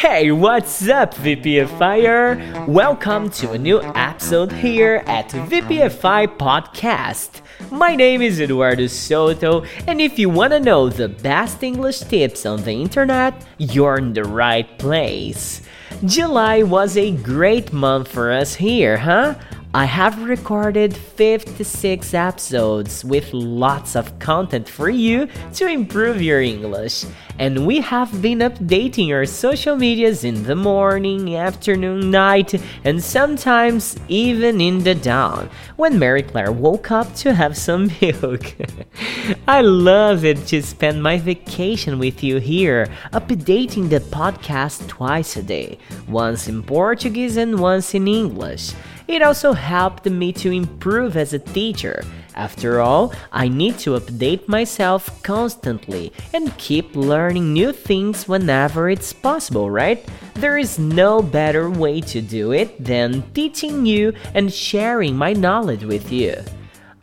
Hey, 0.00 0.30
what's 0.30 0.88
up, 0.88 1.12
VPFIer? 1.16 2.68
Welcome 2.68 3.30
to 3.30 3.50
a 3.50 3.58
new 3.58 3.82
episode 3.82 4.52
here 4.52 5.02
at 5.08 5.28
VPFI 5.30 6.36
Podcast. 6.36 7.40
My 7.72 7.96
name 7.96 8.22
is 8.22 8.40
Eduardo 8.40 8.84
Souto, 8.84 9.66
and 9.88 10.00
if 10.00 10.16
you 10.16 10.28
want 10.28 10.52
to 10.52 10.60
know 10.60 10.88
the 10.88 11.08
best 11.08 11.64
English 11.64 11.98
tips 11.98 12.46
on 12.46 12.62
the 12.62 12.80
internet, 12.80 13.44
you're 13.58 13.98
in 13.98 14.12
the 14.12 14.22
right 14.22 14.78
place. 14.78 15.62
July 16.04 16.62
was 16.62 16.96
a 16.96 17.10
great 17.16 17.72
month 17.72 18.06
for 18.06 18.30
us 18.30 18.54
here, 18.54 18.98
huh? 18.98 19.34
I 19.74 19.84
have 19.84 20.26
recorded 20.26 20.96
56 20.96 22.14
episodes 22.14 23.04
with 23.04 23.34
lots 23.34 23.96
of 23.96 24.18
content 24.18 24.66
for 24.66 24.88
you 24.88 25.28
to 25.54 25.66
improve 25.66 26.22
your 26.22 26.40
English. 26.40 27.04
And 27.38 27.66
we 27.66 27.82
have 27.82 28.22
been 28.22 28.38
updating 28.38 29.12
our 29.12 29.26
social 29.26 29.76
medias 29.76 30.24
in 30.24 30.44
the 30.44 30.56
morning, 30.56 31.36
afternoon, 31.36 32.10
night, 32.10 32.54
and 32.82 33.04
sometimes 33.04 33.94
even 34.08 34.58
in 34.62 34.84
the 34.84 34.94
dawn 34.94 35.50
when 35.76 35.98
Marie 35.98 36.22
Claire 36.22 36.50
woke 36.50 36.90
up 36.90 37.14
to 37.16 37.34
have 37.34 37.54
some 37.54 37.90
milk. 38.00 38.54
I 39.46 39.60
love 39.60 40.24
it 40.24 40.46
to 40.46 40.62
spend 40.62 41.02
my 41.02 41.18
vacation 41.18 41.98
with 41.98 42.24
you 42.24 42.38
here, 42.38 42.88
updating 43.12 43.90
the 43.90 44.00
podcast 44.00 44.88
twice 44.88 45.36
a 45.36 45.42
day, 45.42 45.78
once 46.08 46.48
in 46.48 46.62
Portuguese 46.62 47.36
and 47.36 47.60
once 47.60 47.94
in 47.94 48.08
English. 48.08 48.72
It 49.08 49.22
also 49.22 49.54
helped 49.54 50.04
me 50.04 50.34
to 50.34 50.52
improve 50.52 51.16
as 51.16 51.32
a 51.32 51.38
teacher. 51.38 52.04
After 52.34 52.82
all, 52.82 53.14
I 53.32 53.48
need 53.48 53.78
to 53.78 53.98
update 53.98 54.46
myself 54.46 55.22
constantly 55.22 56.12
and 56.34 56.56
keep 56.58 56.94
learning 56.94 57.54
new 57.54 57.72
things 57.72 58.28
whenever 58.28 58.90
it's 58.90 59.14
possible, 59.14 59.70
right? 59.70 60.06
There 60.34 60.58
is 60.58 60.78
no 60.78 61.22
better 61.22 61.70
way 61.70 62.02
to 62.02 62.20
do 62.20 62.52
it 62.52 62.84
than 62.84 63.24
teaching 63.32 63.86
you 63.86 64.12
and 64.34 64.52
sharing 64.52 65.16
my 65.16 65.32
knowledge 65.32 65.84
with 65.84 66.12
you. 66.12 66.36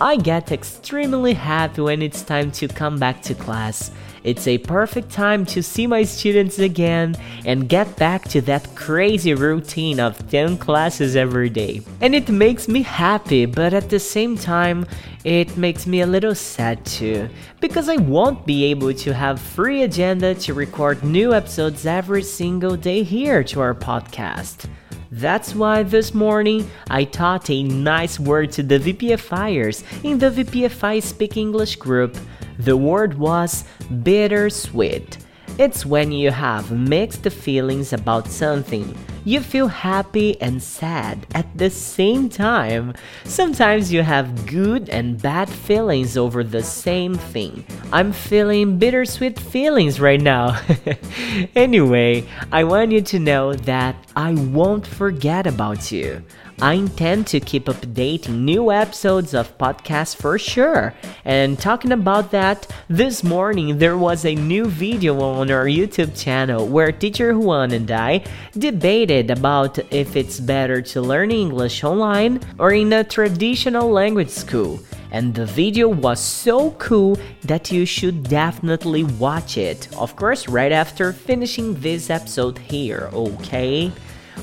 I 0.00 0.16
get 0.16 0.52
extremely 0.52 1.34
happy 1.34 1.82
when 1.82 2.00
it's 2.00 2.22
time 2.22 2.52
to 2.52 2.68
come 2.68 2.98
back 3.00 3.20
to 3.22 3.34
class. 3.34 3.90
It's 4.28 4.46
a 4.46 4.58
perfect 4.58 5.10
time 5.10 5.46
to 5.46 5.62
see 5.62 5.86
my 5.86 6.02
students 6.02 6.58
again 6.58 7.16
and 7.46 7.66
get 7.66 7.96
back 7.96 8.24
to 8.28 8.42
that 8.42 8.74
crazy 8.74 9.32
routine 9.32 9.98
of 9.98 10.28
10 10.28 10.58
classes 10.58 11.16
every 11.16 11.48
day. 11.48 11.80
And 12.02 12.14
it 12.14 12.28
makes 12.28 12.68
me 12.68 12.82
happy, 12.82 13.46
but 13.46 13.72
at 13.72 13.88
the 13.88 13.98
same 13.98 14.36
time, 14.36 14.84
it 15.24 15.56
makes 15.56 15.86
me 15.86 16.02
a 16.02 16.06
little 16.06 16.34
sad 16.34 16.84
too, 16.84 17.30
because 17.62 17.88
I 17.88 17.96
won't 17.96 18.44
be 18.44 18.64
able 18.64 18.92
to 18.92 19.14
have 19.14 19.40
free 19.40 19.84
agenda 19.84 20.34
to 20.34 20.52
record 20.52 21.02
new 21.02 21.32
episodes 21.32 21.86
every 21.86 22.22
single 22.22 22.76
day 22.76 23.04
here 23.04 23.42
to 23.44 23.60
our 23.60 23.74
podcast. 23.74 24.68
That's 25.10 25.54
why 25.54 25.84
this 25.84 26.12
morning 26.12 26.70
I 26.90 27.04
taught 27.04 27.48
a 27.48 27.62
nice 27.62 28.20
word 28.20 28.52
to 28.52 28.62
the 28.62 28.78
VPFIers 28.78 29.84
in 30.04 30.18
the 30.18 30.30
VPFI 30.30 31.02
Speak 31.02 31.38
English 31.38 31.76
group. 31.76 32.18
The 32.58 32.76
word 32.76 33.14
was 33.14 33.64
bittersweet. 34.02 35.18
It's 35.58 35.84
when 35.84 36.12
you 36.12 36.30
have 36.30 36.70
mixed 36.70 37.28
feelings 37.30 37.92
about 37.92 38.28
something. 38.28 38.96
You 39.24 39.40
feel 39.40 39.68
happy 39.68 40.40
and 40.40 40.62
sad 40.62 41.26
at 41.34 41.46
the 41.58 41.68
same 41.68 42.28
time. 42.28 42.94
Sometimes 43.24 43.92
you 43.92 44.02
have 44.02 44.46
good 44.46 44.88
and 44.88 45.20
bad 45.20 45.50
feelings 45.50 46.16
over 46.16 46.44
the 46.44 46.62
same 46.62 47.14
thing. 47.14 47.64
I'm 47.92 48.12
feeling 48.12 48.78
bittersweet 48.78 49.38
feelings 49.38 50.00
right 50.00 50.20
now. 50.20 50.60
anyway, 51.56 52.24
I 52.52 52.64
want 52.64 52.92
you 52.92 53.02
to 53.02 53.18
know 53.18 53.54
that 53.54 53.96
I 54.16 54.32
won't 54.32 54.86
forget 54.86 55.46
about 55.46 55.92
you. 55.92 56.24
I 56.60 56.72
intend 56.72 57.28
to 57.28 57.38
keep 57.38 57.66
updating 57.66 58.40
new 58.40 58.72
episodes 58.72 59.32
of 59.32 59.56
podcasts 59.58 60.16
for 60.16 60.40
sure. 60.40 60.92
And 61.24 61.56
talking 61.56 61.92
about 61.92 62.32
that, 62.32 62.66
this 62.88 63.22
morning 63.22 63.78
there 63.78 63.96
was 63.96 64.24
a 64.24 64.34
new 64.34 64.66
video 64.66 65.20
on 65.20 65.52
our 65.52 65.66
YouTube 65.66 66.20
channel 66.20 66.66
where 66.66 66.90
teacher 66.90 67.38
Juan 67.38 67.70
and 67.70 67.88
I 67.92 68.24
debated 68.54 69.30
about 69.30 69.78
if 69.92 70.16
it's 70.16 70.40
better 70.40 70.82
to 70.82 71.00
learn 71.00 71.30
English 71.30 71.84
online 71.84 72.40
or 72.58 72.72
in 72.72 72.92
a 72.92 73.04
traditional 73.04 73.88
language 73.88 74.30
school. 74.30 74.80
And 75.12 75.32
the 75.32 75.46
video 75.46 75.88
was 75.88 76.18
so 76.18 76.72
cool 76.72 77.18
that 77.42 77.70
you 77.70 77.86
should 77.86 78.24
definitely 78.24 79.04
watch 79.04 79.56
it. 79.56 79.88
Of 79.96 80.16
course, 80.16 80.48
right 80.48 80.72
after 80.72 81.12
finishing 81.12 81.74
this 81.80 82.10
episode 82.10 82.58
here, 82.58 83.10
okay? 83.12 83.92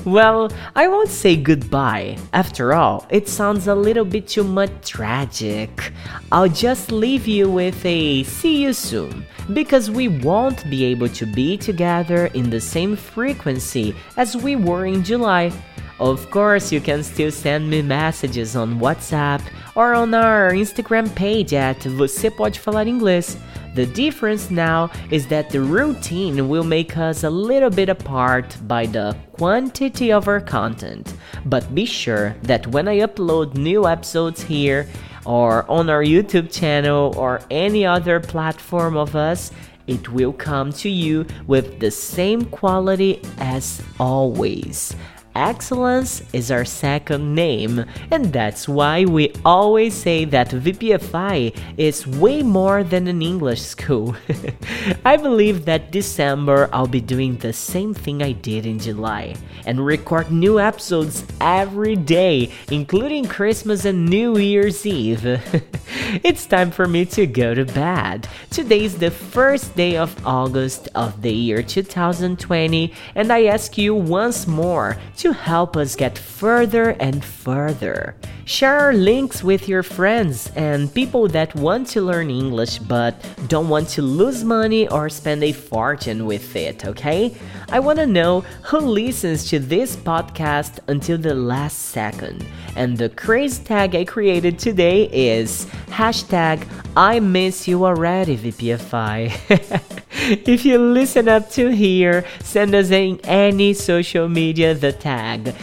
Well, 0.06 0.52
I 0.76 0.86
won't 0.86 1.08
say 1.08 1.34
goodbye. 1.34 2.16
After 2.32 2.74
all, 2.74 3.04
it 3.10 3.28
sounds 3.28 3.66
a 3.66 3.74
little 3.74 4.04
bit 4.04 4.28
too 4.28 4.44
much 4.44 4.70
tragic. 4.88 5.92
I'll 6.30 6.48
just 6.48 6.92
leave 6.92 7.26
you 7.26 7.50
with 7.50 7.84
a 7.84 8.22
see 8.22 8.62
you 8.62 8.72
soon, 8.72 9.26
because 9.52 9.90
we 9.90 10.06
won't 10.06 10.62
be 10.70 10.84
able 10.84 11.08
to 11.08 11.26
be 11.26 11.56
together 11.56 12.26
in 12.34 12.50
the 12.50 12.60
same 12.60 12.94
frequency 12.94 13.96
as 14.16 14.36
we 14.36 14.54
were 14.54 14.86
in 14.86 15.02
July. 15.02 15.50
Of 15.98 16.30
course, 16.30 16.70
you 16.70 16.80
can 16.80 17.02
still 17.02 17.32
send 17.32 17.68
me 17.68 17.82
messages 17.82 18.54
on 18.54 18.78
WhatsApp 18.78 19.42
or 19.74 19.92
on 19.94 20.14
our 20.14 20.52
Instagram 20.52 21.12
page 21.16 21.52
at 21.52 21.80
Você 21.80 22.30
Pode 22.30 22.56
Falar 22.56 22.86
Inglês. 22.86 23.36
The 23.76 23.84
difference 23.84 24.50
now 24.50 24.90
is 25.10 25.26
that 25.26 25.50
the 25.50 25.60
routine 25.60 26.48
will 26.48 26.64
make 26.64 26.96
us 26.96 27.24
a 27.24 27.28
little 27.28 27.68
bit 27.68 27.90
apart 27.90 28.56
by 28.66 28.86
the 28.86 29.14
quantity 29.32 30.10
of 30.10 30.28
our 30.28 30.40
content. 30.40 31.12
But 31.44 31.74
be 31.74 31.84
sure 31.84 32.34
that 32.44 32.66
when 32.68 32.88
I 32.88 33.00
upload 33.00 33.54
new 33.54 33.86
episodes 33.86 34.40
here, 34.40 34.88
or 35.26 35.70
on 35.70 35.90
our 35.90 36.02
YouTube 36.02 36.50
channel, 36.50 37.12
or 37.18 37.42
any 37.50 37.84
other 37.84 38.18
platform 38.18 38.96
of 38.96 39.14
us, 39.14 39.52
it 39.86 40.08
will 40.08 40.32
come 40.32 40.72
to 40.72 40.88
you 40.88 41.26
with 41.46 41.78
the 41.78 41.90
same 41.90 42.46
quality 42.46 43.20
as 43.36 43.82
always. 44.00 44.96
Excellence 45.36 46.22
is 46.32 46.50
our 46.50 46.64
second 46.64 47.34
name, 47.34 47.84
and 48.10 48.32
that's 48.32 48.66
why 48.66 49.04
we 49.04 49.34
always 49.44 49.92
say 49.92 50.24
that 50.24 50.48
VPFI 50.48 51.54
is 51.76 52.06
way 52.06 52.42
more 52.42 52.82
than 52.82 53.06
an 53.06 53.20
English 53.20 53.60
school. 53.60 54.16
I 55.04 55.18
believe 55.18 55.66
that 55.66 55.92
December 55.92 56.70
I'll 56.72 56.86
be 56.86 57.02
doing 57.02 57.36
the 57.36 57.52
same 57.52 57.92
thing 57.92 58.22
I 58.22 58.32
did 58.32 58.64
in 58.64 58.78
July 58.78 59.36
and 59.66 59.84
record 59.84 60.32
new 60.32 60.58
episodes 60.58 61.22
every 61.38 61.96
day, 61.96 62.50
including 62.70 63.26
Christmas 63.26 63.84
and 63.84 64.08
New 64.08 64.38
Year's 64.38 64.86
Eve. 64.86 65.26
it's 66.24 66.46
time 66.46 66.70
for 66.70 66.86
me 66.86 67.04
to 67.04 67.26
go 67.26 67.52
to 67.52 67.66
bed. 67.66 68.26
Today 68.50 68.84
is 68.84 68.96
the 68.96 69.10
first 69.10 69.76
day 69.76 69.98
of 69.98 70.16
August 70.26 70.88
of 70.94 71.20
the 71.20 71.32
year 71.32 71.62
2020, 71.62 72.94
and 73.14 73.30
I 73.30 73.44
ask 73.44 73.76
you 73.76 73.94
once 73.94 74.46
more 74.46 74.96
to 75.18 75.25
to 75.26 75.32
help 75.32 75.76
us 75.76 75.96
get 75.96 76.16
further 76.16 76.90
and 77.00 77.24
further. 77.24 78.14
Share 78.44 78.92
links 78.92 79.42
with 79.42 79.68
your 79.68 79.82
friends 79.82 80.52
and 80.54 80.94
people 80.94 81.26
that 81.26 81.52
want 81.56 81.88
to 81.88 82.00
learn 82.00 82.30
English 82.30 82.78
but 82.78 83.14
don't 83.48 83.68
want 83.68 83.88
to 83.88 84.02
lose 84.02 84.44
money 84.44 84.86
or 84.86 85.08
spend 85.08 85.42
a 85.42 85.50
fortune 85.50 86.26
with 86.26 86.54
it, 86.54 86.86
okay? 86.86 87.34
I 87.70 87.80
want 87.80 87.98
to 87.98 88.06
know 88.06 88.42
who 88.62 88.78
listens 88.78 89.50
to 89.50 89.58
this 89.58 89.96
podcast 89.96 90.78
until 90.86 91.18
the 91.18 91.34
last 91.34 91.90
second. 91.90 92.46
And 92.76 92.96
the 92.96 93.08
crazy 93.08 93.64
tag 93.64 93.96
I 93.96 94.04
created 94.04 94.60
today 94.60 95.08
is 95.10 95.66
hashtag 95.88 96.68
I 96.96 97.18
miss 97.18 97.66
you 97.66 97.84
already, 97.84 98.36
VPFI. 98.38 100.02
if 100.46 100.64
you 100.64 100.76
listen 100.76 101.28
up 101.28 101.48
to 101.50 101.68
here, 101.68 102.24
send 102.42 102.74
us 102.74 102.90
in 102.90 103.20
any 103.22 103.72
social 103.72 104.28
media 104.28 104.74
the 104.74 104.92
tag. 104.92 105.54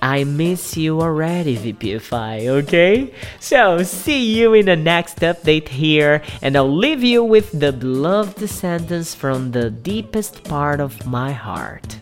I 0.00 0.22
miss 0.22 0.76
you 0.76 1.00
already, 1.00 1.56
VPFI, 1.56 2.46
okay? 2.62 3.12
So, 3.40 3.82
see 3.82 4.38
you 4.38 4.54
in 4.54 4.66
the 4.66 4.76
next 4.76 5.18
update 5.18 5.66
here, 5.66 6.22
and 6.42 6.54
I'll 6.56 6.70
leave 6.70 7.02
you 7.02 7.24
with 7.24 7.58
the 7.58 7.72
beloved 7.72 8.48
sentence 8.48 9.16
from 9.16 9.50
the 9.50 9.68
deepest 9.70 10.44
part 10.44 10.78
of 10.78 11.04
my 11.06 11.32
heart. 11.32 11.98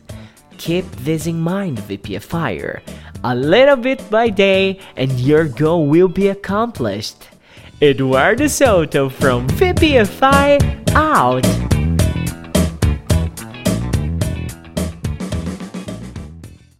Keep 0.58 0.84
this 0.96 1.26
in 1.26 1.40
mind, 1.40 1.78
VPFIer. 1.78 2.82
A 3.24 3.34
little 3.34 3.76
bit 3.76 4.04
by 4.10 4.28
day, 4.28 4.80
and 4.96 5.18
your 5.18 5.46
goal 5.46 5.86
will 5.86 6.08
be 6.08 6.28
accomplished. 6.28 7.28
Eduardo 7.80 8.44
Souto 8.44 9.10
from 9.10 9.48
VPFI 9.48 10.92
out. 10.94 11.71